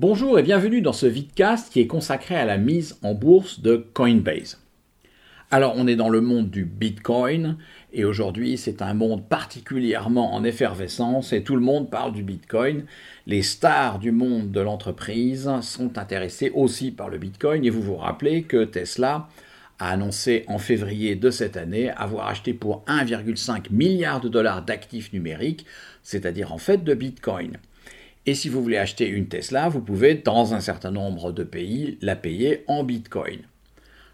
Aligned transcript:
Bonjour 0.00 0.38
et 0.38 0.44
bienvenue 0.44 0.80
dans 0.80 0.92
ce 0.92 1.06
vidcast 1.06 1.72
qui 1.72 1.80
est 1.80 1.88
consacré 1.88 2.36
à 2.36 2.44
la 2.44 2.56
mise 2.56 2.96
en 3.02 3.14
bourse 3.14 3.58
de 3.58 3.84
Coinbase. 3.94 4.62
Alors 5.50 5.74
on 5.76 5.88
est 5.88 5.96
dans 5.96 6.08
le 6.08 6.20
monde 6.20 6.50
du 6.50 6.64
Bitcoin 6.64 7.56
et 7.92 8.04
aujourd'hui 8.04 8.56
c'est 8.58 8.80
un 8.80 8.94
monde 8.94 9.28
particulièrement 9.28 10.34
en 10.34 10.44
effervescence 10.44 11.32
et 11.32 11.42
tout 11.42 11.56
le 11.56 11.62
monde 11.62 11.90
parle 11.90 12.12
du 12.12 12.22
Bitcoin. 12.22 12.84
Les 13.26 13.42
stars 13.42 13.98
du 13.98 14.12
monde 14.12 14.52
de 14.52 14.60
l'entreprise 14.60 15.50
sont 15.62 15.98
intéressés 15.98 16.52
aussi 16.54 16.92
par 16.92 17.08
le 17.08 17.18
Bitcoin 17.18 17.64
et 17.64 17.70
vous 17.70 17.82
vous 17.82 17.96
rappelez 17.96 18.44
que 18.44 18.62
Tesla 18.62 19.28
a 19.80 19.90
annoncé 19.90 20.44
en 20.46 20.58
février 20.58 21.16
de 21.16 21.30
cette 21.30 21.56
année 21.56 21.90
avoir 21.90 22.28
acheté 22.28 22.52
pour 22.54 22.84
1,5 22.86 23.72
milliard 23.72 24.20
de 24.20 24.28
dollars 24.28 24.62
d'actifs 24.62 25.12
numériques, 25.12 25.66
c'est-à-dire 26.04 26.52
en 26.52 26.58
fait 26.58 26.84
de 26.84 26.94
Bitcoin. 26.94 27.58
Et 28.28 28.34
si 28.34 28.50
vous 28.50 28.62
voulez 28.62 28.76
acheter 28.76 29.08
une 29.08 29.26
Tesla, 29.26 29.70
vous 29.70 29.80
pouvez, 29.80 30.12
dans 30.12 30.52
un 30.52 30.60
certain 30.60 30.90
nombre 30.90 31.32
de 31.32 31.44
pays, 31.44 31.96
la 32.02 32.14
payer 32.14 32.62
en 32.66 32.84
Bitcoin. 32.84 33.38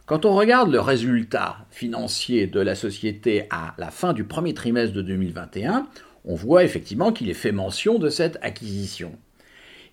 Quand 0.06 0.24
on 0.24 0.36
regarde 0.36 0.70
le 0.70 0.78
résultat 0.78 1.66
financier 1.72 2.46
de 2.46 2.60
la 2.60 2.76
société 2.76 3.48
à 3.50 3.74
la 3.76 3.90
fin 3.90 4.12
du 4.12 4.22
premier 4.22 4.54
trimestre 4.54 4.94
de 4.94 5.02
2021, 5.02 5.88
on 6.24 6.36
voit 6.36 6.62
effectivement 6.62 7.10
qu'il 7.10 7.28
est 7.28 7.34
fait 7.34 7.50
mention 7.50 7.98
de 7.98 8.08
cette 8.08 8.38
acquisition. 8.40 9.10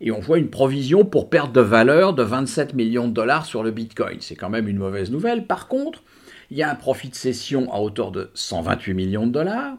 Et 0.01 0.11
on 0.11 0.19
voit 0.19 0.37
une 0.37 0.51
provision 0.51 1.03
pour 1.03 1.31
perte 1.31 1.51
de 1.51 1.61
valeur 1.61 2.13
de 2.13 2.21
27 2.21 2.75
millions 2.75 3.07
de 3.07 3.13
dollars 3.13 3.47
sur 3.47 3.63
le 3.63 3.71
Bitcoin. 3.71 4.17
C'est 4.19 4.35
quand 4.35 4.51
même 4.51 4.67
une 4.67 4.77
mauvaise 4.77 5.09
nouvelle. 5.09 5.47
Par 5.47 5.67
contre, 5.67 6.03
il 6.51 6.57
y 6.57 6.61
a 6.61 6.69
un 6.69 6.75
profit 6.75 7.09
de 7.09 7.15
cession 7.15 7.73
à 7.73 7.79
hauteur 7.79 8.11
de 8.11 8.29
128 8.35 8.93
millions 8.93 9.25
de 9.25 9.31
dollars. 9.31 9.77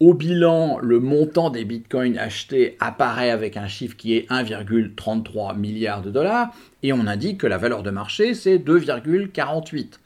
Au 0.00 0.14
bilan, 0.14 0.78
le 0.80 1.00
montant 1.00 1.50
des 1.50 1.64
bitcoins 1.64 2.18
achetés 2.18 2.76
apparaît 2.78 3.30
avec 3.30 3.56
un 3.56 3.66
chiffre 3.66 3.96
qui 3.96 4.14
est 4.16 4.30
1,33 4.30 5.56
milliard 5.56 6.02
de 6.02 6.10
dollars 6.12 6.54
et 6.84 6.92
on 6.92 7.08
indique 7.08 7.38
que 7.38 7.48
la 7.48 7.58
valeur 7.58 7.82
de 7.82 7.90
marché 7.90 8.34
c'est 8.34 8.58
2,48. 8.58 9.98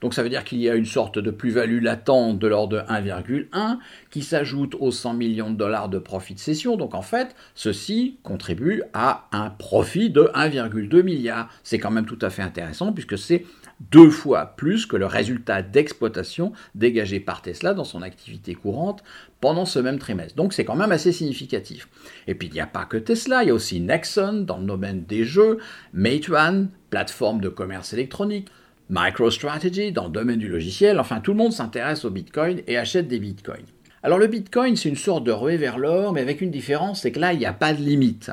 Donc 0.00 0.14
ça 0.14 0.22
veut 0.22 0.30
dire 0.30 0.42
qu'il 0.42 0.58
y 0.58 0.70
a 0.70 0.74
une 0.74 0.86
sorte 0.86 1.18
de 1.18 1.30
plus-value 1.30 1.82
latente 1.82 2.38
de 2.38 2.46
l'ordre 2.46 2.78
de 2.78 2.82
1,1 2.90 3.76
qui 4.10 4.22
s'ajoute 4.22 4.74
aux 4.80 4.90
100 4.90 5.12
millions 5.12 5.50
de 5.50 5.56
dollars 5.56 5.90
de 5.90 5.98
profit 5.98 6.32
de 6.32 6.38
cession. 6.38 6.78
Donc 6.78 6.94
en 6.94 7.02
fait, 7.02 7.36
ceci 7.54 8.16
contribue 8.22 8.84
à 8.94 9.26
un 9.32 9.50
profit 9.50 10.08
de 10.08 10.30
1,2 10.34 11.02
milliard. 11.02 11.50
C'est 11.62 11.78
quand 11.78 11.90
même 11.90 12.06
tout 12.06 12.18
à 12.22 12.30
fait 12.30 12.42
intéressant 12.42 12.90
puisque 12.90 13.18
c'est 13.18 13.44
deux 13.80 14.10
fois 14.10 14.54
plus 14.56 14.86
que 14.86 14.96
le 14.96 15.06
résultat 15.06 15.62
d'exploitation 15.62 16.52
dégagé 16.74 17.20
par 17.20 17.42
Tesla 17.42 17.74
dans 17.74 17.84
son 17.84 18.02
activité 18.02 18.54
courante 18.54 19.02
pendant 19.40 19.66
ce 19.66 19.78
même 19.78 19.98
trimestre. 19.98 20.36
Donc 20.36 20.52
c'est 20.52 20.64
quand 20.64 20.76
même 20.76 20.92
assez 20.92 21.12
significatif. 21.12 21.88
Et 22.26 22.34
puis 22.34 22.48
il 22.48 22.54
n'y 22.54 22.60
a 22.60 22.66
pas 22.66 22.84
que 22.84 22.96
Tesla, 22.96 23.42
il 23.42 23.48
y 23.48 23.50
a 23.50 23.54
aussi 23.54 23.80
Nexon 23.80 24.44
dans 24.46 24.58
le 24.58 24.66
domaine 24.66 25.04
des 25.04 25.24
jeux, 25.24 25.58
Meituan, 25.92 26.68
plateforme 26.90 27.40
de 27.40 27.48
commerce 27.48 27.92
électronique, 27.92 28.48
MicroStrategy 28.88 29.92
dans 29.92 30.04
le 30.04 30.12
domaine 30.12 30.38
du 30.38 30.48
logiciel, 30.48 30.98
enfin 30.98 31.20
tout 31.20 31.32
le 31.32 31.38
monde 31.38 31.52
s'intéresse 31.52 32.04
au 32.04 32.10
Bitcoin 32.10 32.62
et 32.66 32.78
achète 32.78 33.08
des 33.08 33.18
Bitcoins. 33.18 33.66
Alors 34.02 34.18
le 34.18 34.26
Bitcoin 34.26 34.76
c'est 34.76 34.88
une 34.88 34.96
sorte 34.96 35.24
de 35.24 35.32
ruée 35.32 35.56
vers 35.56 35.78
l'or, 35.78 36.12
mais 36.12 36.20
avec 36.20 36.40
une 36.40 36.50
différence, 36.50 37.02
c'est 37.02 37.12
que 37.12 37.20
là 37.20 37.32
il 37.32 37.38
n'y 37.38 37.46
a 37.46 37.52
pas 37.52 37.74
de 37.74 37.82
limite. 37.82 38.30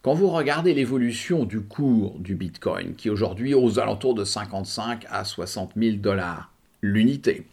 Quand 0.00 0.14
vous 0.14 0.30
regardez 0.30 0.74
l'évolution 0.74 1.44
du 1.44 1.60
cours 1.60 2.20
du 2.20 2.36
Bitcoin, 2.36 2.94
qui 2.94 3.10
aujourd'hui 3.10 3.52
aux 3.52 3.80
alentours 3.80 4.14
de 4.14 4.24
55 4.24 5.04
à 5.10 5.24
60 5.24 5.72
000 5.76 5.96
dollars 5.96 6.52
l'unité, 6.82 7.48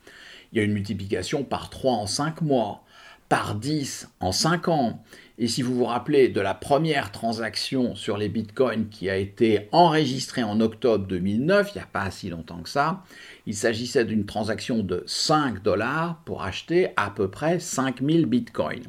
il 0.52 0.60
y 0.60 0.62
a 0.62 0.64
une 0.64 0.74
multiplication 0.74 1.44
par 1.44 1.72
3 1.72 1.94
en 1.94 2.06
5 2.06 2.44
mois, 2.44 2.84
par 3.30 3.56
10 3.56 4.10
en 4.20 4.32
5 4.32 4.68
ans. 4.68 5.04
Et 5.40 5.48
si 5.48 5.64
vous 5.64 5.74
vous 5.74 5.86
rappelez 5.86 6.30
de 6.30 6.40
la 6.40 6.54
première 6.54 7.12
transaction 7.12 7.96
sur 7.96 8.16
les 8.16 8.30
bitcoins 8.30 8.90
qui 8.90 9.10
a 9.10 9.18
été 9.18 9.68
enregistrée 9.72 10.44
en 10.44 10.62
octobre 10.62 11.08
2009, 11.08 11.72
il 11.74 11.78
n'y 11.80 11.84
a 11.84 11.88
pas 11.88 12.12
si 12.12 12.30
longtemps 12.30 12.62
que 12.62 12.70
ça, 12.70 13.04
il 13.48 13.56
s'agissait 13.56 14.06
d'une 14.06 14.28
transaction 14.28 14.84
de 14.84 15.04
5 15.08 15.64
dollars 15.64 16.22
pour 16.26 16.44
acheter 16.44 16.90
à 16.96 17.10
peu 17.10 17.28
près 17.28 17.60
5000 17.60 18.28
bitcoins. 18.28 18.86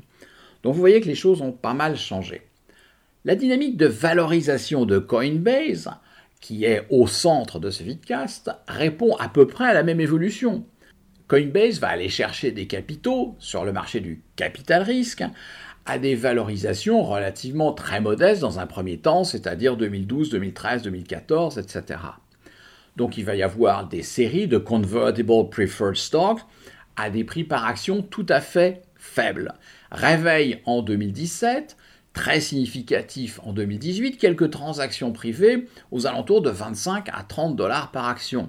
Donc 0.63 0.75
vous 0.75 0.81
voyez 0.81 1.01
que 1.01 1.09
les 1.09 1.15
choses 1.15 1.41
ont 1.41 1.53
pas 1.53 1.73
mal 1.73 1.97
changé. 1.97 2.43
La 3.27 3.35
dynamique 3.35 3.77
de 3.77 3.87
valorisation 3.87 4.87
de 4.87 5.01
Coinbase, 5.01 5.91
qui 6.41 6.65
est 6.65 6.87
au 6.91 7.09
centre 7.09 7.59
de 7.59 7.71
ce 7.71 7.83
vidcast, 7.83 8.53
répond 8.69 9.17
à 9.17 9.29
peu 9.29 9.49
près 9.49 9.65
à 9.65 9.75
la 9.75 9.83
même 9.83 9.99
évolution. 9.99 10.65
Coinbase 11.27 11.81
va 11.81 11.89
aller 11.89 12.09
chercher 12.09 12.53
des 12.53 12.69
capitaux 12.69 13.35
sur 13.41 13.65
le 13.65 13.73
marché 13.73 13.99
du 13.99 14.23
capital 14.37 14.85
risque 14.85 15.25
à 15.87 15.99
des 15.99 16.15
valorisations 16.15 17.03
relativement 17.03 17.73
très 17.73 18.01
modestes 18.01 18.43
dans 18.43 18.61
un 18.61 18.67
premier 18.69 18.99
temps, 18.99 19.25
c'est-à-dire 19.25 19.77
2012, 19.77 20.31
2013, 20.31 20.83
2014, 20.83 21.59
etc. 21.59 21.99
Donc 22.95 23.19
il 23.19 23.25
va 23.25 23.35
y 23.35 23.43
avoir 23.43 23.89
des 23.89 24.05
séries 24.05 24.47
de 24.47 24.59
convertible 24.59 25.51
preferred 25.51 25.97
stocks 25.97 26.43
à 26.95 27.11
des 27.11 27.25
prix 27.25 27.43
par 27.43 27.67
action 27.67 28.03
tout 28.03 28.27
à 28.29 28.41
fait 28.41 28.83
faibles. 28.95 29.53
Réveil 29.91 30.61
en 30.65 30.81
2017, 30.81 31.77
très 32.17 32.41
significatif 32.41 33.39
en 33.45 33.53
2018, 33.53 34.17
quelques 34.17 34.51
transactions 34.51 35.13
privées 35.13 35.69
aux 35.93 36.07
alentours 36.07 36.41
de 36.41 36.49
25 36.49 37.11
à 37.11 37.23
30 37.23 37.55
dollars 37.55 37.93
par 37.93 38.09
action. 38.09 38.49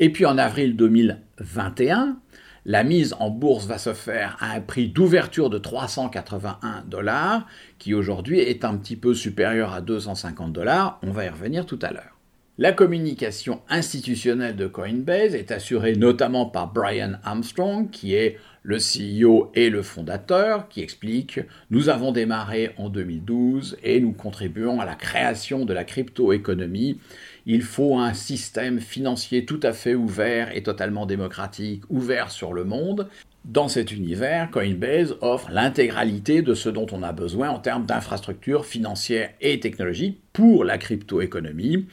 Et 0.00 0.12
puis 0.12 0.26
en 0.26 0.36
avril 0.36 0.76
2021, 0.76 2.18
la 2.66 2.84
mise 2.84 3.14
en 3.18 3.30
bourse 3.30 3.64
va 3.64 3.78
se 3.78 3.94
faire 3.94 4.36
à 4.40 4.52
un 4.52 4.60
prix 4.60 4.88
d'ouverture 4.88 5.48
de 5.48 5.56
381 5.56 6.84
dollars, 6.86 7.46
qui 7.78 7.94
aujourd'hui 7.94 8.38
est 8.38 8.66
un 8.66 8.76
petit 8.76 8.96
peu 8.96 9.14
supérieur 9.14 9.72
à 9.72 9.80
250 9.80 10.52
dollars. 10.52 10.98
On 11.02 11.10
va 11.10 11.24
y 11.24 11.28
revenir 11.30 11.64
tout 11.64 11.78
à 11.80 11.92
l'heure. 11.92 12.19
La 12.58 12.72
communication 12.72 13.62
institutionnelle 13.70 14.56
de 14.56 14.66
Coinbase 14.66 15.34
est 15.34 15.50
assurée 15.50 15.94
notamment 15.94 16.44
par 16.44 16.72
Brian 16.72 17.12
Armstrong, 17.22 17.88
qui 17.90 18.14
est 18.14 18.38
le 18.62 18.76
CEO 18.76 19.50
et 19.54 19.70
le 19.70 19.82
fondateur, 19.82 20.68
qui 20.68 20.82
explique 20.82 21.40
Nous 21.70 21.88
avons 21.88 22.12
démarré 22.12 22.74
en 22.76 22.90
2012 22.90 23.78
et 23.82 24.00
nous 24.00 24.12
contribuons 24.12 24.80
à 24.80 24.84
la 24.84 24.94
création 24.94 25.64
de 25.64 25.72
la 25.72 25.84
crypto-économie. 25.84 26.98
Il 27.46 27.62
faut 27.62 27.96
un 27.96 28.12
système 28.12 28.80
financier 28.80 29.46
tout 29.46 29.60
à 29.62 29.72
fait 29.72 29.94
ouvert 29.94 30.54
et 30.54 30.62
totalement 30.62 31.06
démocratique, 31.06 31.84
ouvert 31.88 32.30
sur 32.30 32.52
le 32.52 32.64
monde. 32.64 33.08
Dans 33.46 33.68
cet 33.68 33.90
univers, 33.90 34.50
Coinbase 34.50 35.16
offre 35.22 35.50
l'intégralité 35.50 36.42
de 36.42 36.52
ce 36.52 36.68
dont 36.68 36.86
on 36.92 37.02
a 37.02 37.12
besoin 37.12 37.48
en 37.48 37.58
termes 37.58 37.86
d'infrastructures 37.86 38.66
financières 38.66 39.30
et 39.40 39.60
technologiques 39.60 40.20
pour 40.34 40.62
la 40.64 40.76
crypto-économie 40.76 41.86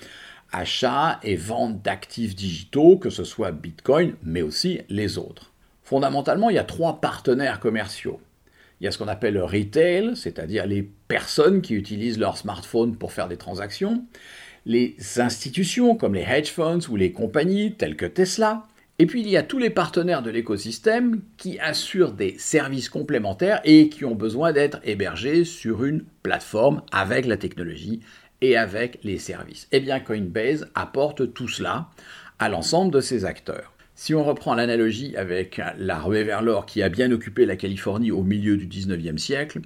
achat 0.51 1.19
et 1.23 1.35
vente 1.35 1.81
d'actifs 1.81 2.35
digitaux, 2.35 2.97
que 2.97 3.09
ce 3.09 3.23
soit 3.23 3.51
Bitcoin, 3.51 4.15
mais 4.23 4.41
aussi 4.41 4.81
les 4.89 5.17
autres. 5.17 5.51
Fondamentalement, 5.83 6.49
il 6.49 6.55
y 6.55 6.59
a 6.59 6.63
trois 6.63 6.99
partenaires 6.99 7.59
commerciaux. 7.59 8.19
Il 8.79 8.83
y 8.83 8.87
a 8.87 8.91
ce 8.91 8.97
qu'on 8.97 9.07
appelle 9.07 9.33
le 9.33 9.43
retail, 9.43 10.15
c'est-à-dire 10.15 10.67
les 10.67 10.87
personnes 11.07 11.61
qui 11.61 11.73
utilisent 11.73 12.19
leur 12.19 12.37
smartphone 12.37 12.95
pour 12.95 13.11
faire 13.11 13.27
des 13.27 13.37
transactions, 13.37 14.03
les 14.65 14.95
institutions 15.17 15.95
comme 15.95 16.13
les 16.13 16.21
hedge 16.21 16.49
funds 16.49 16.87
ou 16.89 16.95
les 16.95 17.11
compagnies 17.11 17.73
telles 17.73 17.95
que 17.95 18.05
Tesla, 18.05 18.63
et 18.99 19.05
puis 19.05 19.21
il 19.21 19.29
y 19.29 19.37
a 19.37 19.43
tous 19.43 19.59
les 19.59 19.69
partenaires 19.69 20.23
de 20.23 20.31
l'écosystème 20.31 21.21
qui 21.37 21.59
assurent 21.59 22.13
des 22.13 22.35
services 22.39 22.89
complémentaires 22.89 23.61
et 23.63 23.89
qui 23.89 24.05
ont 24.05 24.15
besoin 24.15 24.53
d'être 24.53 24.79
hébergés 24.83 25.45
sur 25.45 25.85
une 25.85 26.03
plateforme 26.23 26.81
avec 26.91 27.27
la 27.27 27.37
technologie 27.37 28.01
et 28.41 28.57
avec 28.57 28.99
les 29.03 29.17
services. 29.17 29.67
Eh 29.71 29.79
bien, 29.79 29.99
Coinbase 29.99 30.69
apporte 30.75 31.33
tout 31.33 31.47
cela 31.47 31.89
à 32.39 32.49
l'ensemble 32.49 32.93
de 32.93 33.01
ces 33.01 33.25
acteurs. 33.25 33.73
Si 33.95 34.13
on 34.13 34.23
reprend 34.23 34.53
l'analogie 34.53 35.15
avec 35.15 35.59
la 35.79 35.99
ruée 35.99 36.23
vers 36.23 36.43
l'or 36.43 36.67
qui 36.67 36.83
a 36.83 36.89
bien 36.89 37.11
occupé 37.11 37.47
la 37.47 37.55
Californie 37.55 38.11
au 38.11 38.21
milieu 38.21 38.55
du 38.55 38.67
19e 38.67 39.17
siècle, 39.17 39.61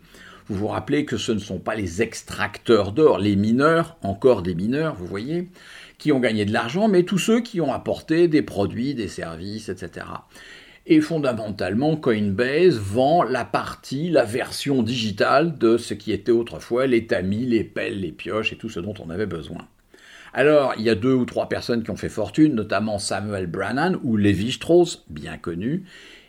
vous 0.48 0.56
vous 0.56 0.68
rappelez 0.68 1.06
que 1.06 1.18
ce 1.18 1.32
ne 1.32 1.40
sont 1.40 1.60
pas 1.60 1.76
les 1.76 2.02
extracteurs 2.02 2.94
d'or, 2.94 3.20
les 3.20 3.36
mineurs, 3.36 3.98
encore 4.02 4.42
des 4.42 4.56
mineurs, 4.56 4.96
vous 4.96 5.06
voyez, 5.06 5.50
qui 5.98 6.12
ont 6.12 6.20
gagné 6.20 6.46
de 6.46 6.54
l'argent, 6.54 6.88
mais 6.88 7.04
tous 7.04 7.18
ceux 7.18 7.42
qui 7.42 7.62
ont 7.62 7.74
apporté 7.74 8.28
des 8.28 8.42
produits, 8.42 8.96
des 8.96 9.08
services, 9.08 9.70
etc. 9.70 10.06
Et 10.88 11.00
fondamentalement, 11.00 11.96
Coinbase 11.96 12.80
vend 12.80 13.22
la 13.24 13.46
partie, 13.46 14.10
la 14.10 14.24
version 14.24 14.82
digitale 14.82 15.58
de 15.58 15.78
ce 15.78 15.94
qui 15.94 16.12
était 16.12 16.32
autrefois 16.32 16.88
les 16.88 17.06
tamis, 17.06 17.46
les 17.46 17.64
pelles, 17.64 18.00
les 18.00 18.12
pioches 18.12 18.52
et 18.52 18.58
tout 18.58 18.70
ce 18.70 18.80
dont 18.80 18.96
on 19.00 19.12
avait 19.12 19.28
besoin. 19.28 19.68
Alors, 20.34 20.74
il 20.78 20.84
y 20.84 20.90
a 20.90 20.96
deux 20.96 21.14
ou 21.14 21.26
trois 21.26 21.50
personnes 21.50 21.84
qui 21.84 21.92
ont 21.92 21.98
fait 21.98 22.10
fortune, 22.10 22.56
notamment 22.56 22.98
Samuel 22.98 23.48
Brannan 23.48 24.00
ou 24.02 24.18
Levi 24.18 24.54
Strauss, 24.54 25.06
bien 25.10 25.38
connus. 25.38 25.84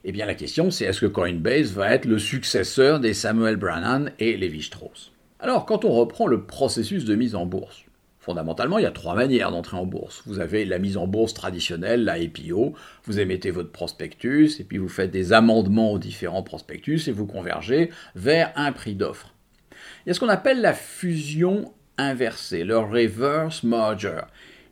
Eh 0.05 0.13
bien, 0.13 0.27
la 0.27 0.35
question, 0.35 0.71
c'est 0.71 0.85
est-ce 0.85 1.01
que 1.01 1.07
Coinbase 1.07 1.73
va 1.73 1.95
être 1.95 2.05
le 2.05 2.19
successeur 2.19 3.01
des 3.01 3.15
Samuel 3.15 3.57
Brannan 3.57 4.11
et 4.19 4.37
Levi 4.37 4.63
Strauss? 4.63 5.13
Alors, 5.41 5.65
quand 5.65 5.85
on 5.85 5.93
reprend 5.93 6.27
le 6.27 6.43
processus 6.43 7.05
de 7.05 7.15
mise 7.15 7.35
en 7.35 7.47
bourse, 7.47 7.82
Fondamentalement, 8.23 8.79
il 8.79 8.83
y 8.83 8.87
a 8.87 8.93
trois 8.93 9.17
manières 9.17 9.51
d'entrer 9.51 9.77
en 9.77 9.85
bourse. 9.85 10.23
Vous 10.27 10.39
avez 10.39 10.65
la 10.65 10.79
mise 10.79 10.97
en 10.97 11.09
bourse 11.09 11.35
traditionnelle, 11.35 12.05
la 12.05 12.19
IPO, 12.21 12.73
vous 13.05 13.19
émettez 13.19 13.51
votre 13.51 13.73
prospectus 13.73 14.61
et 14.61 14.65
puis 14.65 14.79
vous 14.79 14.89
faites 14.89 15.11
des 15.11 15.33
amendements 15.33 15.91
aux 15.91 15.99
différents 15.99 16.45
prospectus 16.45 17.09
et 17.09 17.11
vous 17.11 17.27
convergez 17.27 17.91
vers 18.15 18.53
un 18.55 18.71
prix 18.71 18.95
d'offre. 18.95 19.35
Il 19.73 20.09
y 20.09 20.11
a 20.13 20.15
ce 20.15 20.21
qu'on 20.21 20.29
appelle 20.29 20.61
la 20.61 20.73
fusion 20.73 21.73
inversée, 21.99 22.63
le 22.63 22.79
reverse 22.79 23.65
merger. 23.65 24.21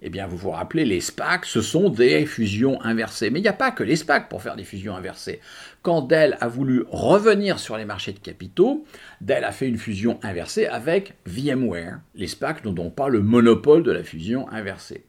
Eh 0.02 0.08
bien, 0.08 0.26
vous 0.26 0.36
vous 0.36 0.50
rappelez, 0.50 0.84
les 0.84 1.00
SPAC, 1.00 1.44
ce 1.44 1.60
sont 1.60 1.90
des 1.90 2.24
fusions 2.24 2.80
inversées. 2.82 3.30
Mais 3.30 3.38
il 3.40 3.42
n'y 3.42 3.48
a 3.48 3.52
pas 3.52 3.70
que 3.70 3.82
les 3.82 3.96
SPAC 3.96 4.28
pour 4.30 4.42
faire 4.42 4.56
des 4.56 4.64
fusions 4.64 4.96
inversées. 4.96 5.40
Quand 5.82 6.02
Dell 6.02 6.38
a 6.40 6.48
voulu 6.48 6.84
revenir 6.90 7.58
sur 7.58 7.76
les 7.76 7.84
marchés 7.84 8.12
de 8.12 8.18
capitaux, 8.18 8.84
Dell 9.20 9.44
a 9.44 9.52
fait 9.52 9.68
une 9.68 9.78
fusion 9.78 10.18
inversée 10.22 10.66
avec 10.66 11.14
VMware. 11.26 12.00
Les 12.14 12.28
SPAC 12.28 12.64
n'ont 12.64 12.72
donc 12.72 12.94
pas 12.94 13.08
le 13.08 13.20
monopole 13.20 13.82
de 13.82 13.92
la 13.92 14.02
fusion 14.02 14.48
inversée. 14.50 15.04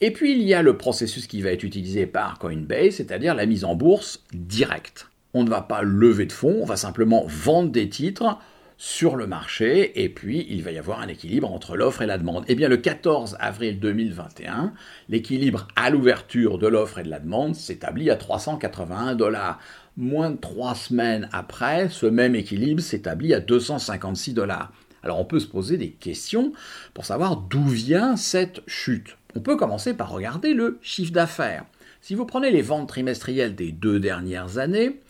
Et 0.00 0.12
puis 0.12 0.32
il 0.32 0.42
y 0.42 0.54
a 0.54 0.62
le 0.62 0.76
processus 0.76 1.26
qui 1.26 1.42
va 1.42 1.50
être 1.50 1.64
utilisé 1.64 2.06
par 2.06 2.38
Coinbase, 2.38 2.94
c'est-à-dire 2.94 3.34
la 3.34 3.46
mise 3.46 3.64
en 3.64 3.74
bourse 3.74 4.24
directe. 4.32 5.08
On 5.32 5.42
ne 5.42 5.50
va 5.50 5.62
pas 5.62 5.82
lever 5.82 6.26
de 6.26 6.32
fonds, 6.32 6.58
on 6.62 6.64
va 6.64 6.76
simplement 6.76 7.24
vendre 7.26 7.70
des 7.70 7.88
titres 7.88 8.38
sur 8.76 9.16
le 9.16 9.26
marché 9.26 10.02
et 10.02 10.08
puis 10.08 10.46
il 10.50 10.62
va 10.62 10.72
y 10.72 10.78
avoir 10.78 11.00
un 11.00 11.08
équilibre 11.08 11.52
entre 11.52 11.76
l'offre 11.76 12.02
et 12.02 12.06
la 12.06 12.18
demande. 12.18 12.44
Eh 12.48 12.54
bien 12.54 12.68
le 12.68 12.76
14 12.76 13.36
avril 13.40 13.78
2021, 13.80 14.72
l'équilibre 15.08 15.68
à 15.76 15.90
l'ouverture 15.90 16.58
de 16.58 16.66
l'offre 16.66 16.98
et 16.98 17.02
de 17.02 17.10
la 17.10 17.20
demande 17.20 17.54
s'établit 17.54 18.10
à 18.10 18.16
381 18.16 19.14
dollars. 19.14 19.58
Moins 19.96 20.30
de 20.30 20.36
trois 20.36 20.74
semaines 20.74 21.28
après, 21.32 21.88
ce 21.88 22.06
même 22.06 22.34
équilibre 22.34 22.82
s'établit 22.82 23.32
à 23.32 23.40
256 23.40 24.34
dollars. 24.34 24.72
Alors 25.04 25.20
on 25.20 25.24
peut 25.24 25.38
se 25.38 25.46
poser 25.46 25.76
des 25.76 25.90
questions 25.90 26.52
pour 26.94 27.04
savoir 27.04 27.36
d'où 27.36 27.64
vient 27.64 28.16
cette 28.16 28.62
chute. 28.66 29.16
On 29.36 29.40
peut 29.40 29.56
commencer 29.56 29.94
par 29.94 30.10
regarder 30.10 30.54
le 30.54 30.78
chiffre 30.82 31.12
d'affaires. 31.12 31.64
Si 32.00 32.14
vous 32.14 32.26
prenez 32.26 32.50
les 32.50 32.62
ventes 32.62 32.88
trimestrielles 32.88 33.54
des 33.54 33.72
deux 33.72 33.98
dernières 33.98 34.58
années, 34.58 35.00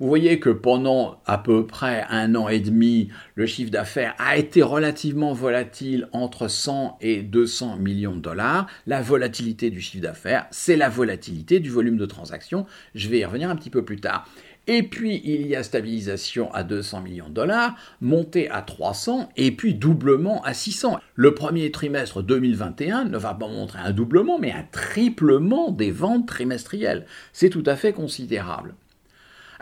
vous 0.00 0.08
voyez 0.08 0.40
que 0.40 0.48
pendant 0.48 1.20
à 1.26 1.36
peu 1.36 1.66
près 1.66 2.06
un 2.08 2.34
an 2.34 2.48
et 2.48 2.60
demi, 2.60 3.10
le 3.34 3.44
chiffre 3.44 3.70
d'affaires 3.70 4.14
a 4.18 4.38
été 4.38 4.62
relativement 4.62 5.34
volatile 5.34 6.08
entre 6.12 6.48
100 6.48 6.96
et 7.02 7.22
200 7.22 7.76
millions 7.76 8.16
de 8.16 8.20
dollars. 8.20 8.66
La 8.86 9.02
volatilité 9.02 9.68
du 9.68 9.82
chiffre 9.82 10.02
d'affaires, 10.02 10.46
c'est 10.50 10.76
la 10.76 10.88
volatilité 10.88 11.60
du 11.60 11.68
volume 11.68 11.98
de 11.98 12.06
transactions. 12.06 12.64
Je 12.94 13.10
vais 13.10 13.18
y 13.18 13.24
revenir 13.26 13.50
un 13.50 13.56
petit 13.56 13.68
peu 13.68 13.84
plus 13.84 14.00
tard. 14.00 14.26
Et 14.66 14.82
puis 14.82 15.20
il 15.22 15.46
y 15.46 15.54
a 15.54 15.62
stabilisation 15.62 16.50
à 16.54 16.62
200 16.62 17.02
millions 17.02 17.28
de 17.28 17.34
dollars, 17.34 17.76
montée 18.00 18.48
à 18.48 18.62
300 18.62 19.28
et 19.36 19.50
puis 19.50 19.74
doublement 19.74 20.42
à 20.44 20.54
600. 20.54 20.98
Le 21.14 21.34
premier 21.34 21.70
trimestre 21.72 22.22
2021 22.22 23.04
ne 23.04 23.18
va 23.18 23.34
pas 23.34 23.48
montrer 23.48 23.80
un 23.80 23.92
doublement 23.92 24.38
mais 24.38 24.52
un 24.52 24.64
triplement 24.72 25.70
des 25.70 25.90
ventes 25.90 26.26
trimestrielles. 26.26 27.04
C'est 27.34 27.50
tout 27.50 27.64
à 27.66 27.76
fait 27.76 27.92
considérable. 27.92 28.74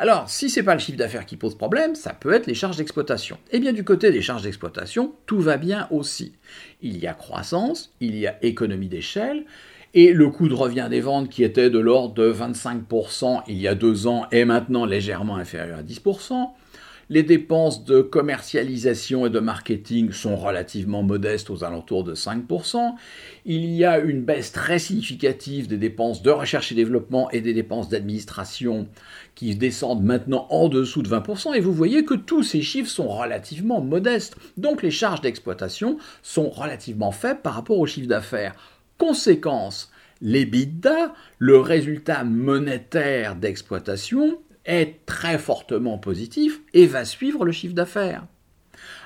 Alors, 0.00 0.31
si 0.31 0.49
ce 0.49 0.61
n'est 0.61 0.65
pas 0.65 0.75
le 0.75 0.81
chiffre 0.81 0.97
d'affaires 0.97 1.27
qui 1.27 1.37
pose 1.37 1.56
problème, 1.56 1.97
ça 1.97 2.12
peut 2.12 2.33
être 2.33 2.47
les 2.47 2.55
charges 2.55 2.77
d'exploitation. 2.77 3.37
Eh 3.50 3.59
bien, 3.59 3.73
du 3.73 3.83
côté 3.83 4.12
des 4.12 4.23
charges 4.23 4.43
d'exploitation, 4.43 5.12
tout 5.27 5.41
va 5.41 5.56
bien 5.56 5.89
aussi. 5.91 6.35
Il 6.83 6.97
y 6.99 7.09
a 7.09 7.15
croissance, 7.15 7.93
il 7.99 8.17
y 8.17 8.29
a 8.29 8.39
économie 8.43 8.87
d'échelle, 8.87 9.45
et 9.95 10.12
le 10.12 10.29
coût 10.29 10.49
de 10.49 10.55
revient 10.55 10.87
des 10.89 11.00
ventes 11.00 11.29
qui 11.29 11.43
était 11.43 11.69
de 11.69 11.81
l'ordre 11.81 12.15
de 12.15 12.33
25% 12.33 13.43
il 13.49 13.59
y 13.59 13.67
a 13.67 13.75
deux 13.75 14.06
ans 14.06 14.27
est 14.31 14.45
maintenant 14.45 14.85
légèrement 14.85 15.35
inférieur 15.35 15.81
à 15.81 15.83
10%. 15.83 16.49
Les 17.10 17.22
dépenses 17.22 17.84
de 17.84 18.02
commercialisation 18.02 19.25
et 19.25 19.31
de 19.31 19.40
marketing 19.40 20.12
sont 20.12 20.37
relativement 20.37 21.02
modestes 21.02 21.49
aux 21.49 21.64
alentours 21.64 22.05
de 22.05 22.14
5%. 22.14 22.96
Il 23.46 23.64
y 23.64 23.87
a 23.87 23.99
une 23.99 24.22
baisse 24.22 24.52
très 24.52 24.78
significative 24.78 25.69
des 25.69 25.78
dépenses 25.78 26.22
de 26.22 26.31
recherche 26.31 26.70
et 26.70 26.75
développement 26.75 27.31
et 27.31 27.40
des 27.40 27.55
dépenses 27.55 27.88
d'administration 27.88 28.88
qui 29.34 29.56
descendent 29.56 30.05
maintenant 30.05 30.46
en 30.50 30.69
dessous 30.69 31.02
de 31.02 31.08
20%. 31.08 31.55
Et 31.55 31.60
vous 31.60 31.72
voyez 31.72 32.05
que 32.05 32.12
tous 32.12 32.43
ces 32.43 32.60
chiffres 32.60 32.90
sont 32.90 33.08
relativement 33.08 33.81
modestes. 33.81 34.37
Donc 34.58 34.82
les 34.82 34.90
charges 34.90 35.22
d'exploitation 35.22 35.96
sont 36.22 36.50
relativement 36.50 37.12
faibles 37.12 37.40
par 37.40 37.55
rapport 37.55 37.78
au 37.78 37.87
chiffre 37.87 38.08
d'affaires. 38.08 38.55
Conséquence, 38.99 39.90
l'EBITDA, 40.20 41.14
le 41.38 41.58
résultat 41.58 42.25
monétaire 42.25 43.34
d'exploitation, 43.34 44.38
est 44.69 45.05
très 45.06 45.38
fortement 45.38 45.99
positif 45.99 46.61
et 46.75 46.87
va 46.87 47.05
suivre 47.05 47.44
le 47.44 47.50
chiffre 47.50 47.75
d'affaires. 47.75 48.25